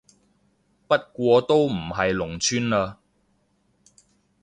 [0.87, 2.95] 不過都唔係農村嘞